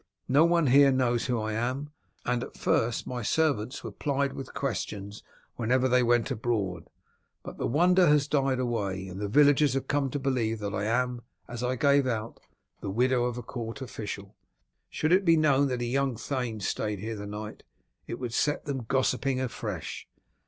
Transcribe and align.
No 0.27 0.45
one 0.45 0.65
here 0.65 0.91
knows 0.91 1.27
who 1.27 1.39
I 1.39 1.53
am, 1.53 1.91
and 2.25 2.41
at 2.43 2.57
first 2.57 3.05
my 3.05 3.21
servants 3.21 3.83
were 3.83 3.91
plied 3.91 4.33
with 4.33 4.55
questions 4.55 5.21
whenever 5.57 5.87
they 5.87 6.01
went 6.01 6.31
abroad; 6.31 6.89
but 7.43 7.59
the 7.59 7.67
wonder 7.67 8.07
has 8.07 8.27
died 8.27 8.57
away, 8.57 9.07
and 9.07 9.21
the 9.21 9.27
villagers 9.27 9.75
have 9.75 9.87
come 9.87 10.09
to 10.09 10.17
believe 10.17 10.57
that 10.57 10.73
I 10.73 10.85
am, 10.85 11.21
as 11.47 11.61
I 11.61 11.75
gave 11.75 12.07
out, 12.07 12.39
the 12.79 12.89
widow 12.89 13.25
of 13.25 13.37
a 13.37 13.43
court 13.43 13.79
official. 13.79 14.35
Should 14.89 15.11
it 15.13 15.23
be 15.23 15.37
known 15.37 15.67
that 15.67 15.83
a 15.83 15.85
young 15.85 16.17
thane 16.17 16.61
stayed 16.61 16.97
here 16.97 17.15
the 17.15 17.27
night, 17.27 17.61
it 18.07 18.17
would 18.17 18.33
set 18.33 18.65
them 18.65 18.85
gossiping 18.87 19.39
afresh. 19.39 20.07